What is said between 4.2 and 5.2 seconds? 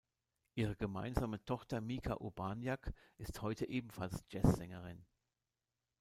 Jazzsängerin.